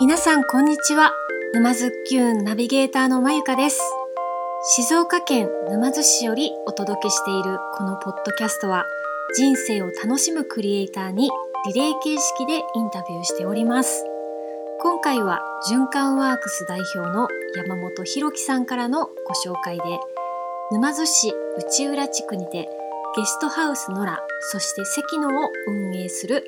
[0.00, 1.12] 皆さんこんにちは。
[1.52, 3.80] 沼津きゅんナビゲーターのまゆかです。
[4.76, 8.84] 静岡県沼津市よりお届けしているこのポッドキャストは
[9.34, 11.28] 人生を楽しむクリエイターに
[11.66, 14.04] リレー形式でインタビューしております。
[14.80, 17.26] 今回は循環ワークス代表の
[17.56, 19.82] 山本博樹さんからのご紹介で
[20.70, 22.68] 沼津市内浦地区にて
[23.16, 24.20] ゲストハウスノラ
[24.52, 26.44] そして関野を運営する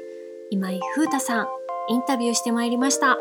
[0.51, 1.49] 今井風太さん
[1.89, 3.19] インタビューしてまいりました。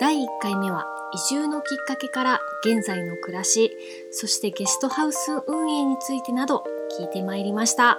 [0.00, 3.70] 第1回目は移住のきっかけから現在の暮らし
[4.10, 6.64] そしてゲストハウス運営についてなど
[6.98, 7.98] 聞いてまいりました。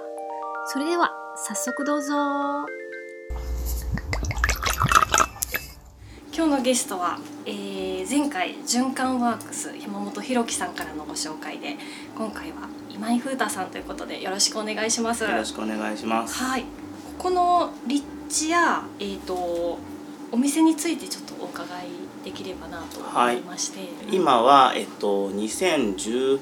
[0.66, 2.14] それでは早速どうぞ。
[6.34, 11.76] 今日のゲストは、えー、前回循環ワークス山本博樹さんからのご紹介で
[12.14, 15.24] 今回は今井風太さんということでよろしくお願いします。
[15.24, 16.44] よろしくお願いします。
[16.44, 16.62] はい。
[17.16, 19.78] ここの立地やえっ、ー、と
[20.30, 21.25] お店についてちょっとお
[21.56, 21.86] 伺い
[22.22, 26.38] できればなと思いまして、はい、今はえっと2018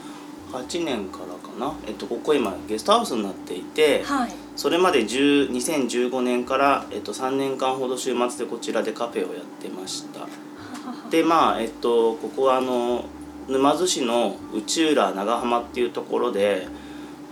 [0.85, 10.27] 年からかな、えっと、ここ今ゲストハウスになっていて、はい、それまで2015年から、えっと、3年間ほど週末でこちらでカフェをやってました。
[11.11, 13.05] でまあえっとここはあの
[13.47, 16.67] 沼津市の内浦長浜っていうところで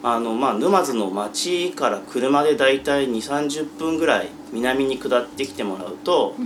[0.03, 6.37] あの、まあ、沼津の町から車で大体2 3 0分ぐらい南に下ってきてもらうと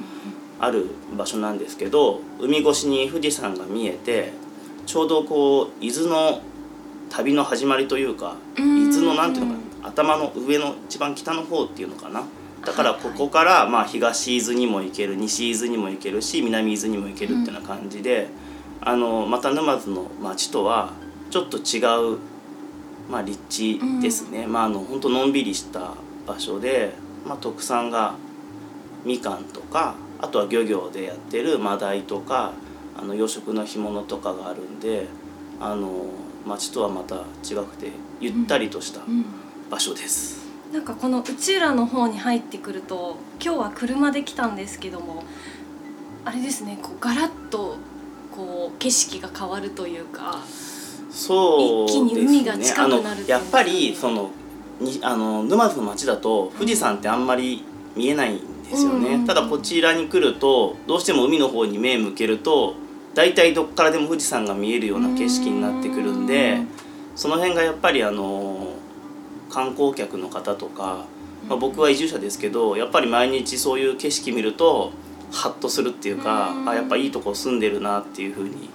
[0.58, 4.32] ある場所なんですけど海越しに富士山が見えて
[4.86, 6.40] ちょうどこう伊豆の
[7.10, 12.24] 旅の始まりというか伊豆のなんていうのかな頭の上の一番北の方っていうのかな。
[12.64, 18.26] だからここからまあ東伊豆にも行ける西伊豆にも行けるし南伊豆にも行けるっていうような感じで、
[18.80, 20.92] あのまた沼津の町とは
[21.30, 21.78] ちょっと違
[22.14, 22.18] う、
[23.08, 25.94] まあ、立地ですね、まあ、あの本当のんびりした
[26.26, 28.14] 場所で、まあ、特産が
[29.04, 32.52] みかんとかあとは漁業でやってるマダイとか
[32.96, 35.06] あの養殖の干物とかがあるんで
[35.60, 36.06] あの
[36.46, 37.90] 町とはまた違くて
[38.20, 39.00] ゆったりとした
[39.70, 40.46] 場所です。
[40.70, 45.24] うんうん、なんかこの内浦の方に入ってくると今日は車で来たんですけども
[46.24, 47.76] あれですねこうガラッと
[48.34, 50.38] こう景色が変わるというか
[51.10, 54.30] そう一気に海が近くなるやっぱりその
[54.80, 57.64] にあの沼津の町だと富士山ってあんまり
[57.94, 62.74] 見えないんですよね、ただこちらに来るとどうしても海の方に目向けると
[63.14, 66.58] 大体どっからでも富士山が見えるような景色になってくるんで
[67.14, 68.74] その辺がやっぱりあの
[69.48, 71.06] 観光客の方とか、
[71.48, 74.92] まあ、僕は移住者ですけどやっぱり毎日そういう景色見ると
[75.32, 78.68] ハッとするっていうかあやっぱいいとこ住んでるなっていうふうに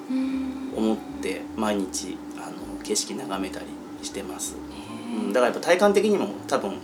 [0.75, 3.66] 思って毎日あの景色眺めたり
[4.02, 4.56] してます。
[4.56, 6.78] うん、だからやっぱ体感的にも多分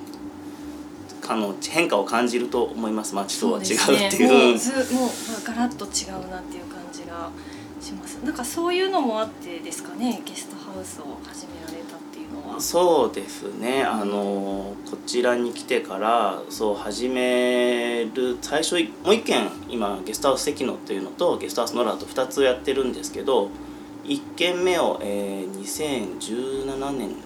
[1.30, 3.16] あの変化を感じると思います。
[3.16, 5.10] 街とは違うっていう、ね、もうずもう
[5.46, 7.30] ガラッと違うなっていう感じが
[7.82, 8.16] します。
[8.24, 10.22] なんかそういうのもあってですかね。
[10.26, 12.62] ゲストハウスを始められたっていうのは。
[12.62, 13.84] そうですね。
[13.84, 23.50] あのこちらに来てからそう始める最初もう一軒今ゲストハウス関野っていうのとゲストハウスノラと2つやってるんですけど
[24.06, 27.20] 1軒目を、えー、2017年だっ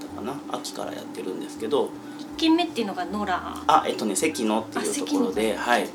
[0.00, 0.40] たかな。
[0.56, 1.90] 秋からやってるんですけど
[2.36, 3.34] 軒目っていうのが野良。
[3.34, 5.88] あえっとね関野っていうところではい。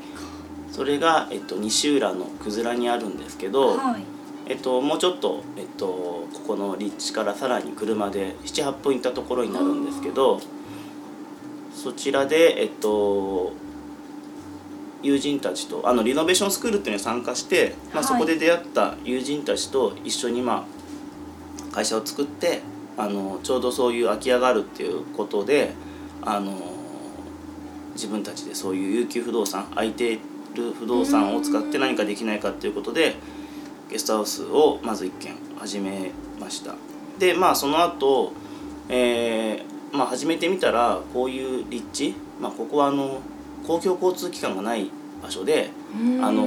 [0.70, 4.04] それが、えっと、西浦のくずらにあるんですけど、はい、
[4.46, 10.40] えっと、もうちょっと、えっと、ここの立地からさらに車で78分行ったところになるんですけど
[11.74, 13.52] そちらで、えっと、
[15.02, 20.66] 友人たちとあのリノベーションスクールっていうのに参加して、まあ、そこで出会った友人たちと一緒に、ま
[21.72, 22.62] あ、会社を作って
[22.96, 25.74] あのちょうどそういう空き家があるっていうことで。
[26.22, 26.52] あの
[27.94, 30.20] 自分たちでそういう有給不動産空いてい
[30.54, 33.16] る不動産を使って何かできないかっていうことで
[33.90, 36.74] ゲストハウスをまず1軒始めました。
[37.18, 38.32] でまあその後、
[38.88, 43.20] えーまあ始めてみたらこういう立地、まあ、ここはあの
[43.66, 44.90] 公共交通機関がない
[45.22, 45.70] 場所で
[46.22, 46.44] あの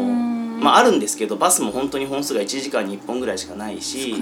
[0.63, 4.15] まあ、あるんですけどバスも本当に本数が1時間に1本ぐらいしかないし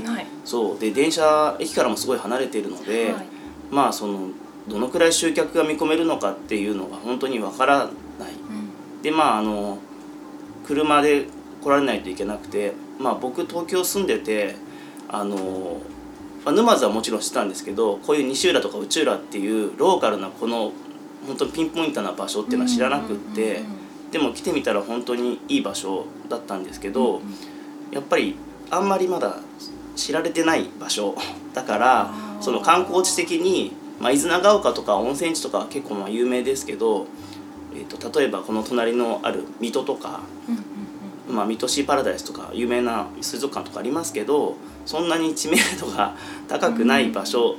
[0.43, 3.25] そうで電車駅からもすごい離れているので、はい、
[3.69, 4.29] まあその
[4.67, 7.87] どのくらい集客が見込めるのかっていうのが本当にわからない、
[8.97, 9.79] うん、でまああの
[10.65, 11.25] 車で
[11.61, 14.55] 来られないといけなくて、まあ、僕東京住んでて
[15.07, 15.81] あの、
[16.45, 20.71] まあ、沼津はもちろん知ったんですけどこういう西浦とか内浦っていうローカルなこの
[21.27, 23.61] 本当にピンポイントな場所っていうのは知らなくって、
[24.11, 27.21] でも来てみたら本当にいい場所だったんですけど、うん
[27.91, 28.35] やっぱり
[28.69, 29.37] あんまりまだ
[29.95, 31.15] 知られてない場所
[31.53, 37.05] だからその観光地的にまあ、伊豆長岡とか温泉地とか結構まあ有名ですけど、
[37.73, 40.21] えー、と例えばこの隣のある水戸とか、
[41.29, 44.55] まあ、水戸シーパラダイスとか有名な水族館とかありますけど
[44.87, 46.15] そんなに知名度が
[46.47, 47.55] 高くない場所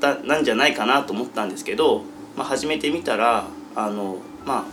[0.00, 2.02] だなんじゃないかなと思ったんですけど、
[2.34, 3.46] まあ、始めてみたら
[3.76, 4.16] あの、
[4.46, 4.64] まあ、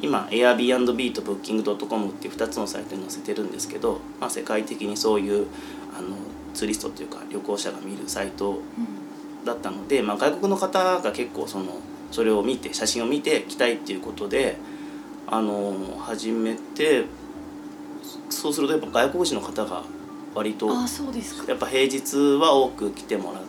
[0.00, 5.48] 今 Airbnb と Booking.com っていう2つのサイトに載せてるんですけど、まあ、世界的にそういう
[5.94, 6.16] あの
[6.54, 8.58] ツーリストというか旅行者が見るサイト
[9.44, 11.78] だったので、まあ、外国の方が結構その
[12.10, 14.56] それを見て写真を見て来たいっていうことで
[15.26, 17.04] あの始めて
[18.28, 19.82] そうするとやっぱ外国人の方が
[20.34, 20.74] 割とや
[21.54, 23.42] っぱ平日は多く来てもらっ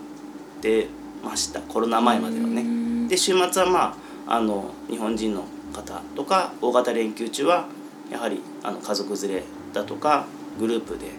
[0.61, 0.87] て
[1.23, 1.61] ました。
[1.61, 3.07] コロナ前まではね。
[3.07, 3.97] で週末はま
[4.27, 7.67] ああの日本人の方とか大型連休中は
[8.09, 10.25] やはりあの家族連れだとか
[10.59, 11.11] グループで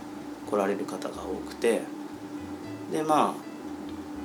[0.48, 1.82] 来られる方が多くて。
[2.92, 3.51] でまあ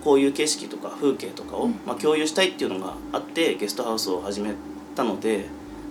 [0.03, 4.53] こういう景色とか風景とかを、まあ、共有したいっていうのがあってゲストハウスを始め
[4.95, 5.45] たので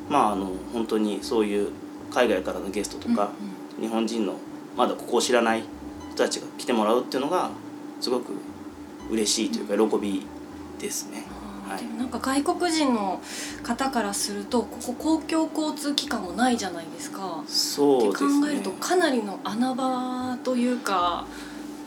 [0.09, 1.71] まああの本当にそういう
[2.11, 3.33] 海外からのゲストとか、
[3.81, 4.37] 日本人の
[4.77, 5.65] まだここを知らない
[6.13, 7.51] 人たちが来てもらうっていうのが
[8.01, 8.33] すごく
[9.11, 10.27] 嬉しいというか喜び
[10.79, 11.25] ですね。
[11.69, 13.21] はい、なんか外国人の
[13.65, 17.43] 方からするとここ公共交通機関もないじゃないですか。
[17.49, 18.41] そうですね。
[18.41, 21.27] 考えるとかなりの穴場というか。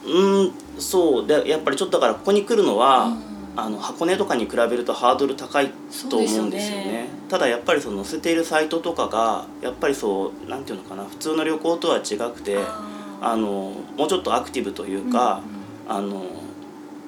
[0.10, 3.20] うんそうでやっぱりちょっとだからここに来るのは、うん、
[3.56, 5.72] あの箱根とかに比べるとハードル高い
[6.10, 12.58] と思うんですよね、ね、ただやっぱりその載せているサイトとかがやっぱりそうなんていうのかな普通の旅行とは違くて
[13.22, 15.42] あのもうちょっとアクティブというか、
[15.88, 16.26] うんうん、あの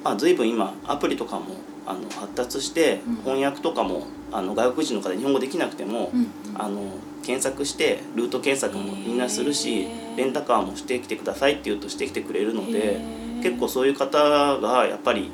[0.03, 6.81] まあ、随分今アプリとかもあの発達して翻訳とかも、あの外国人の方日本語できなくても、うんうん、あの
[7.23, 9.87] 検索してルート検索もみんなするし
[10.17, 12.99] レンタカーもしてきてくださいって言うとしてきてくれるので
[13.43, 14.17] 結構そういう方
[14.57, 15.31] がやっぱり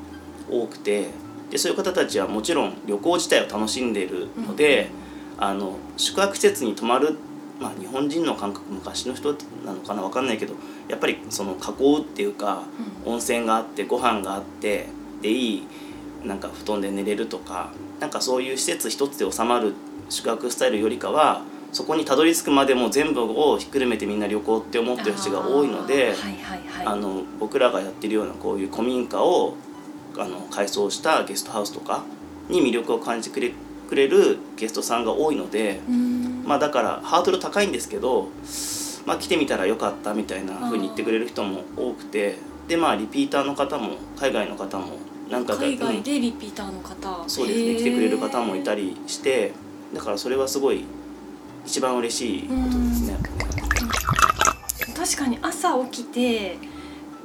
[0.50, 1.08] 多くて
[1.50, 4.90] でそういう方たちはもちろん旅行自体を楽しんでいるので、
[5.38, 7.16] うん、あの宿泊施設に泊まる、
[7.58, 9.34] まあ、日本人の感覚昔の人
[9.64, 10.54] なのかな分かんないけど
[10.88, 12.64] やっぱりその囲うっていうか、
[13.06, 14.88] うん、温泉があってご飯があって
[15.22, 15.66] でいい
[16.24, 19.74] なんか布団で寝れるとかなんかそういう施設一つで収まる
[20.08, 21.42] 宿泊スタイルよりかは
[21.72, 26.14] そこにたどり着くまでも全部をひっくるめてみんな旅行って思ってる人が多いので
[26.84, 29.54] あの僕らがやってるようなこういう古民家を
[30.16, 32.04] あの改装したゲストハウスとか
[32.48, 33.52] に魅力を感じてくれ
[33.88, 35.80] くれるゲストさんが多いので、
[36.44, 38.28] まあ、だからハードル高いんですけど、
[39.06, 42.36] まあ、来てみたらよかったみたいなふうに言ってくれる人も多くて
[42.68, 44.98] でまあリピーターの方も海外の方も
[45.30, 49.52] 何回か海外でリピーターの方、そうですね来てくれる方もいたりして
[49.94, 50.84] だからそれはすごい
[51.66, 53.18] 一番嬉しいことですね。
[54.96, 56.56] 確かに朝起きて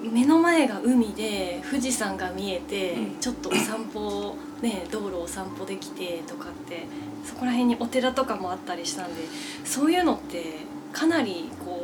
[0.01, 6.85] 目の前が海で富士山が見えて、うん、ちょっとお散歩ね道路を散歩できてとかって
[7.23, 9.23] そこら辺にお寺とかもあったりしたんで
[9.63, 10.43] そういうのって
[10.91, 11.82] かなりこう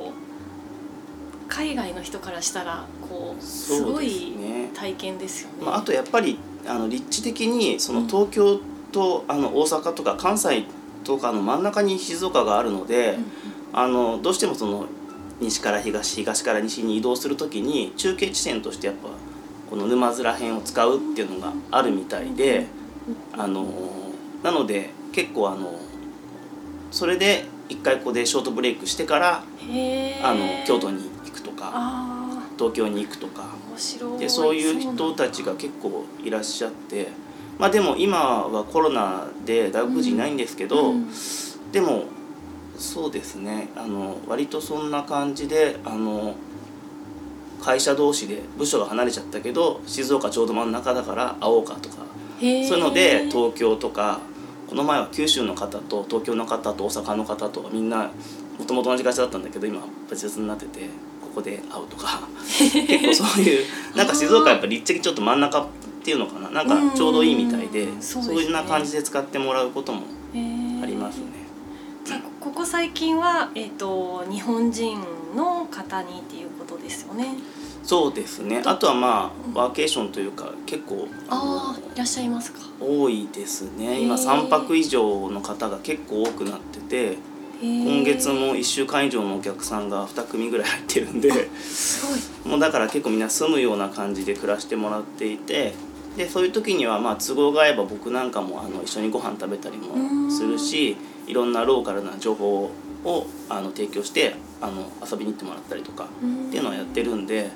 [1.60, 4.34] 海外の人からしたらこうすごい
[4.74, 5.58] 体験ですよね。
[5.60, 5.66] ね。
[5.66, 8.62] まあ、あとやっぱりあの立地的にその東京
[8.94, 10.64] と、あの大阪とか関西
[11.04, 13.20] とかの真ん中に静岡があるので、
[13.74, 14.86] あのどうしてもその
[15.42, 19.10] 西から東東から西に移動する時に中継地点としてやっぱ
[19.70, 22.68] この沼津ら辺を使うっていうのがあるみたいで
[23.34, 23.66] あの
[24.44, 25.78] なので結構あの
[26.90, 29.44] それで一回ここでショートブレイクしてから
[30.24, 31.72] あの京都に行くとか
[32.58, 33.60] 東京に行くとか。
[34.19, 37.08] でそういう人たちが結構いらっしゃって。
[37.58, 41.12] まあでも今はコロナで外国人いないんですけど、うん、
[41.74, 42.05] でも
[42.77, 43.69] そうですね。
[43.75, 46.36] あの割とそんな感じであの
[47.62, 51.96] 会社同士で部署が離れちゃったけど静岡ちょうど真ん中だから会おうかとか
[52.39, 54.22] そういうので東京とか
[54.69, 58.12] この前は九州の方と東京の方と大阪の方とみんな
[58.58, 60.89] もともと同じ会社だったんだけど今別々になってて
[61.29, 65.65] ここで会うとか結構そういう なんか静岡やっぱ立地ちょっと真ん中っ
[66.03, 66.50] ていうのかな？
[66.50, 70.01] なんかちょうどいいみたいでそういうな感じで使ってもらうことも
[70.81, 71.25] ありますね。
[72.05, 75.00] じゃここ最近は、えーと、日本人
[75.36, 77.36] の方にっていうことですよね？
[77.83, 78.62] そうですね。
[78.65, 82.59] あとはまあワーケーションというか結構ああいらっしゃいますか。
[82.79, 84.00] 多いですね。
[84.00, 87.17] 今3泊以上の方が結構多くなってて
[87.62, 91.30] 今月も1週間以上のお客さんが2組ぐらい入ってるんで
[92.46, 95.74] もうだから結構みんな住むような感じで暮らしてもらっていて
[96.16, 100.96] でそういう時にはまあ都合が合えば僕なんかもあの一緒にご飯食べたりもするし
[101.28, 102.72] いろんなローカルな情報
[103.04, 106.08] をあの提供してあの遊びに行ってもらったりとかっ
[106.51, 107.51] ていうのをやってるんで、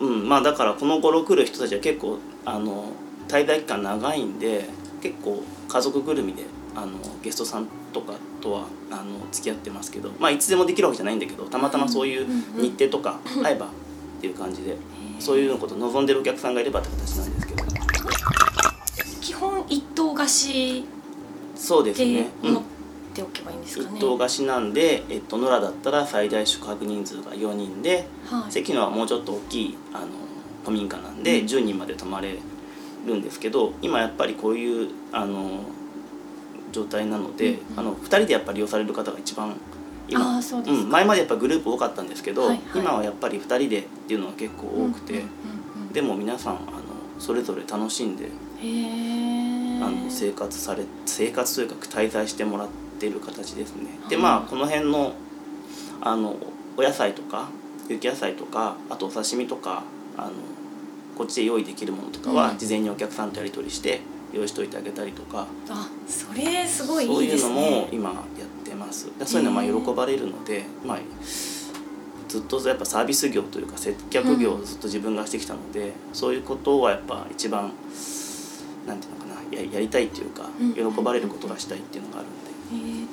[0.00, 2.92] うんまあ、だからこの頃来る人たちは結構あの
[3.28, 4.66] 滞在期間長いんで
[5.02, 13.68] 結構家族ぐるみであのゲストさんとかとはあの付き合ってますけど、まあ、いつでもできるわけじゃないんだけどたまたまそういう日程とか合えばっ
[14.20, 14.76] ていう感じで、
[15.18, 17.64] そういうこと望んでるお客さんがいればって形なんですけど。
[19.20, 20.84] 基本一棟貸し
[21.54, 22.60] そうですね、うん、っ
[23.14, 23.98] ておけばいいんですかね。
[23.98, 30.06] 一棟貸しなんで、えっと、野良だったら最大宿泊人数が4人で、はい、関野はもうちょっと大きいあの
[30.64, 32.38] 古民家なんで、10人まで泊まれ
[33.06, 35.64] るんですけど今やっぱりこういうあの
[36.72, 37.58] 状態なので、うん。
[37.72, 39.54] うん、あの2人でやっぱり利用される方が一番
[40.10, 46.62] 今う、うん、前までやっぱグループ多かったんですけど、はいはい、今はやっぱり2人でっていうのは結構多くて、うんうんうんうん、でも皆さんあの
[47.18, 48.26] それぞれ楽しんで
[49.82, 53.86] あの生活され生活というか滞在してもらっている形ですね。
[54.08, 55.14] でまあこの辺の
[56.00, 56.36] あの
[56.76, 57.48] お野菜とか
[57.88, 59.82] 雪野菜とかあとお刺身とか
[60.16, 60.30] あの
[61.16, 64.00] こっちで用意できるものとかは事前にお客さんとやり取りして
[64.32, 67.54] 用意しといてあげたりとか、あそれすごいいいですね。
[67.54, 69.08] そういうのも今やってます。
[69.24, 70.98] そういうのはまあ喜ばれるので、まあ、
[72.28, 77.72] ずっとやっぱサービス業というか接客業をずっと自分がしてきたので、うん、そういうことはやっぱ一番
[78.86, 83.12] なんていうのかなややりたいっていうか、喜ばれることがしたいっていうのがあるんで、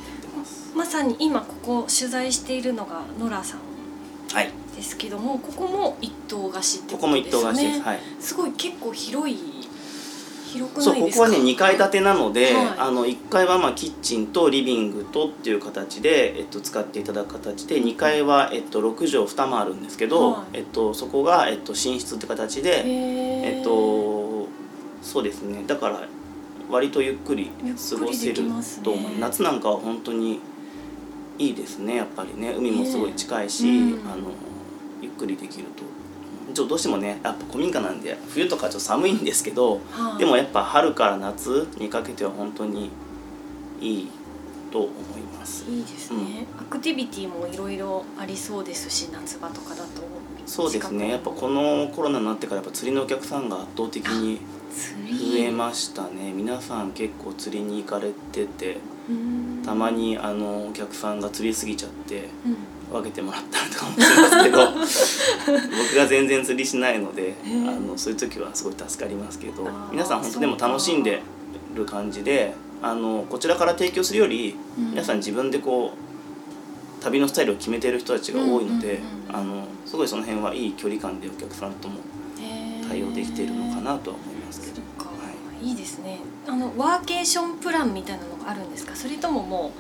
[0.76, 3.60] まさに今ここ取材しているのがノラさん
[4.34, 4.52] はい。
[4.76, 7.32] ですけどもここも一棟貸しってことですね。
[7.32, 9.57] ここも一棟貸しです、はい、すごい結構広い
[10.80, 24.48] そうここはね2階建てなので、はい、あの1階はまあキッチンとリビングとっていう形で、えっと、使っていただく形で2階は、えっと、6畳2間あるんですけど、はい、えっと、そこが、えっと、寝室って形で、えっと、
[25.02, 25.64] そうですね。
[25.66, 26.08] だから
[26.70, 27.52] 割とゆっくり
[27.90, 28.36] 過ごせる
[28.84, 30.42] と思う、ね、夏なんかは本当に
[31.40, 32.54] いいですねやっぱりね。
[32.58, 34.32] 海もすごい近いし、うん、あの
[35.02, 35.84] ゆっくりできると
[36.58, 42.90] ちょどうしてもねやっぱ古民家なんで冬とかちょっと寒いんですけど、はあ、でもやっぱ春から夏にかけては本当に
[43.80, 44.12] いい
[44.72, 45.66] と思います。
[45.70, 50.02] いいですね、うん、アクティビティもいろいろありそうですし夏場とかだと
[50.48, 51.12] そうですね。
[51.12, 54.40] やっぱこのコロナになってからやっぱ釣りのお客さんが圧倒的に
[55.32, 56.34] 増えましたね。
[56.34, 58.78] 皆さん結構釣りに行かれてて
[59.66, 62.58] たまにあのお客さんが釣りすぎちゃって、うん。
[62.92, 64.72] 分けてもらったりとかもしますけど
[65.84, 71.22] 僕が全然釣りしないのであのそういう時はすごい助かりますけど皆さん本当でも楽しんで
[71.76, 79.00] る感じであのこちらから提供するより、皆さん自分でこう旅のスタイルを決めてる人たちが多いので、
[79.30, 81.96] あのすごいその辺はいい距離感でお客さんとも
[82.88, 84.87] 対応できているのかなとは思いますけど。
[85.68, 86.20] はい、いいですね。
[86.48, 88.96] あのワーケーションプランみたいなのがあるんですか？
[88.96, 89.74] それともも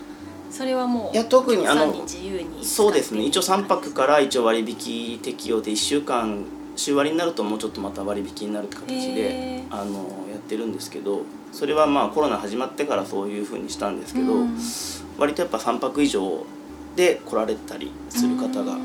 [0.49, 1.93] うそれはもういや特にあの
[2.61, 3.23] そうですね。
[3.23, 6.43] 一応3泊から一応割引適用で1週間
[6.75, 9.93] 週割になるともうちょっとまた割引になるって形であの
[10.29, 14.57] やってるんですけどそれはまあコロナ始まってからそういうふうにしたんですけど、うん、
[15.17, 16.45] 割とやっぱ3泊以上
[16.95, 18.77] で来られたりする方が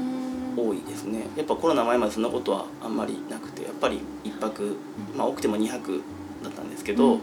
[0.56, 1.26] 多いですね。
[1.37, 4.76] やっぱコロナ前までそんなことはあんまりなくてやっぱり1泊
[5.16, 6.02] まあ多くても2泊
[6.42, 7.14] だったんですけど。
[7.14, 7.20] うん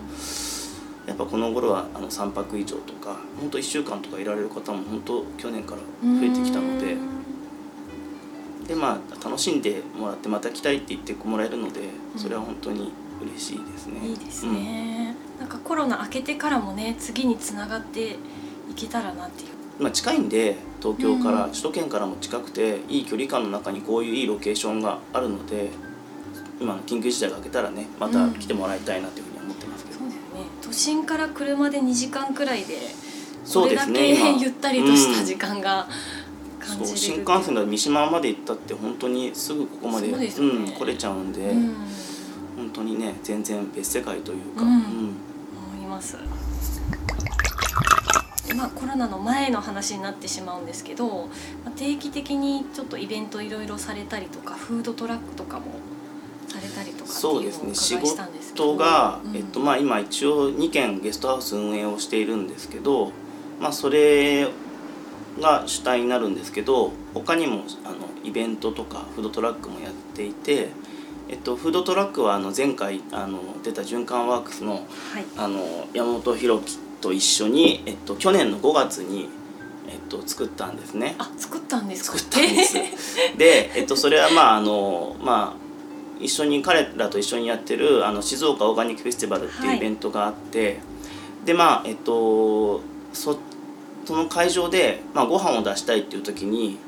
[1.09, 6.97] やっぱこの頃はあの3泊以上とか本当1週間とかいられる方も本当去年から増えてきたので
[8.67, 11.81] でまあ楽しんでもらってまた来たいって言ってもらえるので
[12.15, 12.91] それは本当に
[13.23, 14.07] 嬉しいですね。
[14.07, 18.15] いいですね、うん、なんかコロナ明けてからもね次につながってい
[18.75, 19.49] けたらなっていう。
[19.81, 25.69] まあ、近いんで東京から、首都圏からも近くていい距離感の中にこういういいロケーションがあるので
[26.59, 29.39] 今の緊急事態が明けたらねまた来てもらいたいなというふうに
[30.61, 32.77] 都心から車で2時間くらいで
[33.51, 35.87] これだけ、ね、 ゆったりとした時間が
[36.59, 41.75] 感じる新幹線で三島まで行ったって本当にすぐここまでう、ね、うん、来れちゃうんで、うん、
[42.55, 44.83] 本当にね全然別世界というか、うん、思
[45.83, 46.17] います。
[48.55, 51.29] まあ、コロナの前の話になってしまうんですけど、
[51.63, 55.65] まあ、定期的にちょっとイベントいろいろされたりとかフードトラックとかも
[56.49, 57.75] されたりとかそうですね。
[57.75, 63.11] 仕事が、うん、えっとまあ、今一応2軒ゲストハウス運営をしているんですけど、
[63.59, 64.47] まあ、それ
[65.39, 70.69] が主体になるんですけど他にもあのイベントとかフードトラックもやっていて、
[71.29, 74.83] えっと、フードトラックはあの前回あの出た循環ワークスの,、はい、
[75.37, 79.29] あの山本弘樹と一緒に、えっと、去年の5月に
[79.91, 81.15] えっと、作ったんですね。
[81.17, 82.75] あ、作ったんです作ったんです。
[83.37, 85.68] で、えっと、それはまあ、あの、まあ、
[86.19, 92.81] 一緒に彼らと一緒にやってるあの静岡オーガニックフェスティバルっていうイベントがあって、はい、でまあえっと
[93.13, 93.37] そ
[94.05, 96.79] その会場で、まあ、ご飯を出したいっていう時に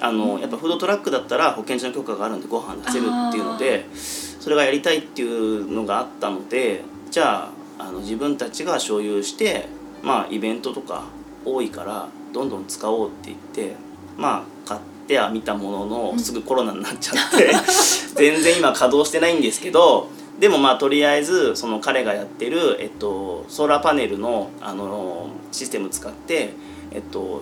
[0.00, 9.68] あのやっぱフードトラックだったら保健所の許可があるんでご飯出せるっていうのでそれがやりたいっていうのがあったのでじゃああの自分たちが所有して
[10.02, 11.04] まあイベントとか
[11.44, 13.76] 多いからどんどん使おうって言って
[14.16, 17.52] まあ買っては見たもののすぐコロナになっちゃって
[18.16, 20.08] 全然今稼働してないんですけど
[20.38, 26.54] でもまあとりあえずその彼がやってる、えっと、ソーラーパネルのあのシステム使って、
[26.90, 27.40] えっと、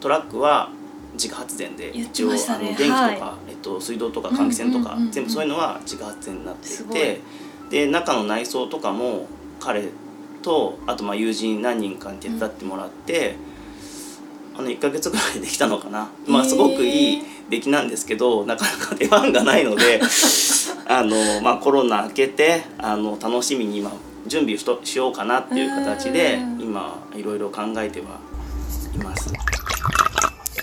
[0.00, 0.68] トラックは
[1.14, 7.20] 自家発電で一応、ね、あの電気とか、はい、えっと、水道とか換気扇とか、全部そういうのは自家発電になっていて
[7.70, 9.26] で中の内装とかも
[9.58, 9.88] 彼
[10.42, 13.36] とあとまあ友人何人かに手伝ってもらって、うん、
[14.58, 20.00] あの1か月ぐらいできたのかな、まあ、すごくいい出来なんですけどなかなか出番がないので
[20.88, 23.92] あの、まあ、コロナ明けてあの楽しみに今
[24.26, 28.20] 準備をしようかなっていう形で今いろいろ考えては
[28.94, 29.32] います。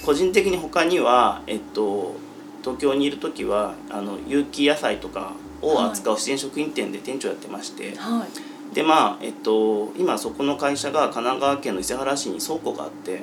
[0.04, 2.16] 個人的に他には、えっと、
[2.62, 5.32] 東京にいる時はあの有機野菜とか
[5.62, 13.22] を扱う自然食品店で店長やってまして、はい、でまあ、えっと、今そこの会社が神奈川県の伊勢原市に倉庫があって、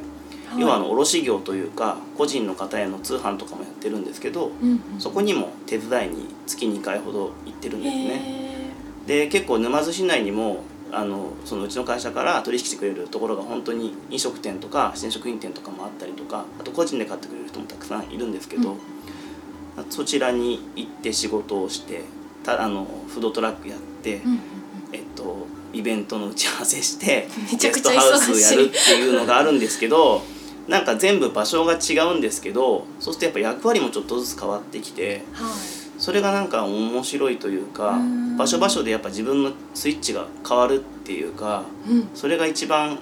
[0.49, 8.51] はい、要はあの卸業というか個人の方への通販とかもやってるんですけど、うんうん、そこにも手伝いに月2回ほど行ってるんですね。
[9.07, 18.79] で結構沼津市内にもあのそのうちの会社から取引してくれるところが本当に飲食店とか自然食品店とかもあったりとかあと個人で買ってくれる人もたくさんいるんですけど、うん、
[19.91, 22.03] そちらに行って仕事をして
[22.45, 24.29] たあのフードトラックやって、う
[25.81, 30.23] イベントの打ち合わせして ゲストハウスやるっていうのがあるんですけど
[30.69, 35.25] なんか全部場所が違うんですけどそうするとやっぱ役割もちょっとずつ変わってきて。
[35.33, 35.81] はい。
[36.01, 37.99] それがなんか面白いというか
[38.39, 42.99] 場所場所でやっぱ自分のスイッチが変わるっていうか、うん、それが一番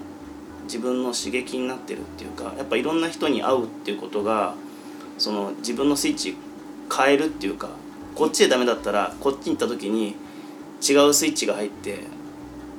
[0.64, 4.54] 自分の刺激になってるっていうかやっぱいろんな人に会うっていうことが
[5.16, 6.36] その自分のスイッチ
[6.92, 7.70] 変えるっていうか
[8.16, 10.16] こっちでダメだったらこっちに行った時に
[10.82, 12.00] 違うスイッチが入って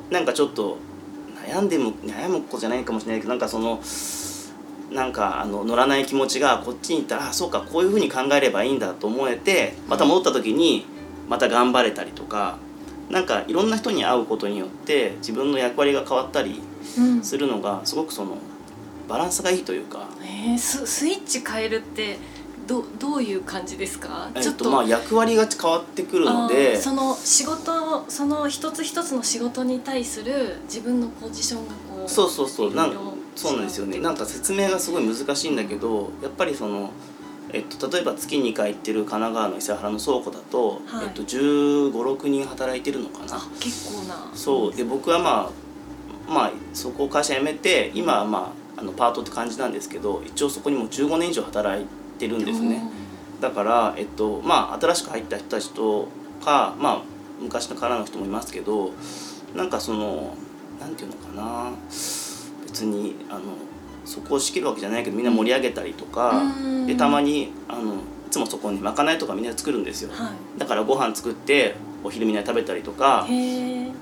[0.09, 0.77] なんかちょっと
[1.47, 3.81] 悩んでも悩む子じゃないかもしれないけどなんかその。
[4.91, 10.85] なんかあの乗らない気持ちがこっちに行ったらあそうかこういうふうに考えればいいんだと思えてまた戻った時に
[11.27, 12.57] また頑張れたりとか
[13.09, 16.61] なんかいろんな人に会うことによって自分の役割が変わったり
[17.21, 18.37] するのがすごくその
[19.07, 20.07] バランスがいいというか。
[20.21, 22.17] えー、ススイッチ変えるって
[22.69, 26.79] どどういう感じですか、えっと、まあ役割が変わってくるので。
[26.79, 32.75] その仕事その一つ一つの仕事に対する自分のポジションがこうそうそうそう。
[32.75, 32.93] なん
[33.35, 33.99] そうなんですよね。
[33.99, 36.91] なんか説明がすごい難しいんだけどやっぱりその、
[37.51, 43.41] えっと、例えば月2回行ってる神奈川の伊勢原の倉庫だと、はい、えっと、1 5 6人働いてるのかな。
[43.59, 44.29] 結構な。
[44.35, 44.75] そう。
[44.75, 52.81] で僕はまあまあそこを会社辞めて今はまああのパートって感じなんですけど一応そこにも15年以上働いてるんですね。
[53.41, 56.07] だから、えっとまあ、新しく入った人たちと
[56.43, 57.01] か、まあ、
[57.41, 58.91] 昔のからの人もいますけど
[59.55, 60.35] なんかその
[60.79, 61.71] なんていうのかな。
[62.69, 63.41] 別にあの
[64.05, 66.43] そこを仕切るわけじゃないけどみんな盛り上げたりとか、
[66.85, 67.97] でたまにあのい
[68.31, 73.27] つもそこにまかないとかみんなで作るんですよ、はい、だからご飯作ってお昼みんなで食べたりとか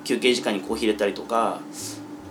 [0.04, 1.62] 休憩時間にコーヒー入れたりとか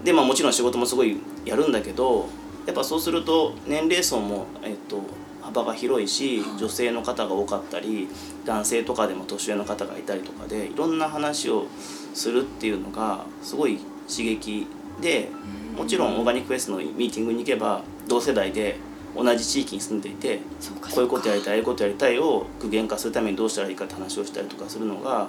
[0.05, 2.29] で、まあ、もちろん仕事もすごいやるんだけど
[2.67, 5.01] やっぱそうすると年齢層も、えっと、
[5.47, 8.09] 幅が広いし女性の方が多かったり
[8.45, 11.67] 男性とかでも年上の方がいたりとかでいろんな話を
[12.15, 13.79] するっていうのがすごい
[14.09, 14.67] 刺激
[15.01, 15.31] で。
[15.77, 18.77] もちろんオーガニックフェスのミーティングに行けば同世代で
[19.15, 20.41] 同じ地域に住んでいて
[20.81, 25.29] こういうことやりたいああいうことやりたいを具現化するためにどうしたらいいかって話をしたりとかするのが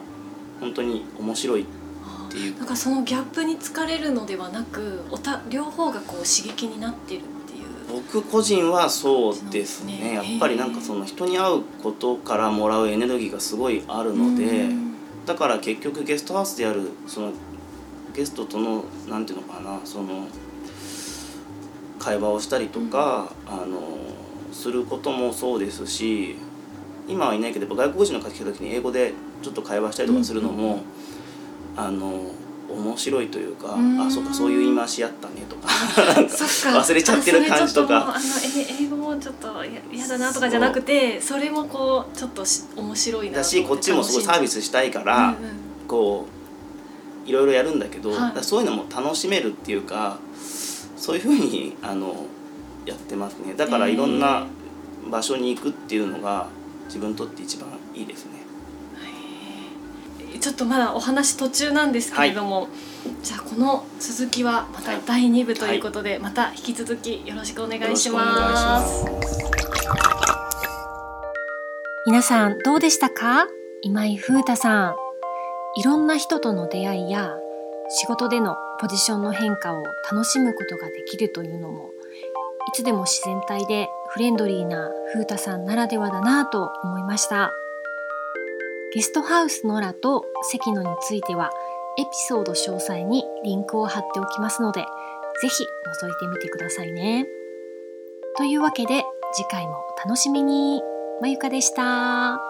[0.60, 1.66] 本当に面白いっ
[2.30, 7.22] ていうなんかそのギャップに疲れるのではなくおた両方がこう刺激になってる
[7.90, 14.70] 僕個人はそうですね、ね、やっぱりなんかその人に会うことからもらうエネルギーがすごいあるので
[15.26, 17.32] だから結局ゲストハウスでやるその
[18.14, 20.28] ゲストとのなんていうのかなその
[22.00, 23.98] 会話をしたりとか、うん、あの
[24.52, 26.36] することもそうですし
[27.08, 30.84] 今はいないけど外国人の書きた時に英語でちょっと会話したりとかするのも、
[31.76, 32.32] うん、あの
[32.70, 35.68] 面白いというか、うあそうかそういう言い回しやったねとか。
[36.80, 38.16] 忘れちゃってる感じとか。
[38.16, 38.26] あの
[38.80, 45.34] 英語もちょっと嫌だなとかじゃなくてそれもこうちょっとし面白いなだしこっちもすごいサービスしたいから、うんうん、
[45.88, 46.28] こ
[47.26, 50.18] ういろいろやるんだけど、はい、そういうのも楽しめるっていうか
[50.98, 52.26] そういうふうにあの
[52.86, 53.54] やってますね。
[53.56, 54.46] だからいろんな
[55.10, 56.48] 場所に行くっていうのが
[56.88, 58.37] 自分にとって一番いいですね。
[60.40, 62.68] ちょっとまだお話途中なんですけれども、はい、
[63.24, 69.06] じゃあこの続きはまた第2部ということで、はい、また引き続きよろしくお願いします。
[72.06, 73.48] 皆さんどうでしたか？
[73.82, 74.96] 今井風太さん。
[75.78, 77.36] いろんな人との出会いや
[77.90, 81.92] 仕事でのポジションの変化を楽しむことができるというのも
[82.70, 87.54] いつでも自然体でフレンドリーな風太さんならではだなと思いました
[88.94, 91.52] ゲストハウスのらと関野については
[91.98, 94.86] エピソード詳細にリンクを貼っておきますので
[95.42, 97.28] ぜひ覗いてみてくださいね
[98.38, 100.82] というわけで次回もお楽しみに
[101.22, 102.47] まゆかでした。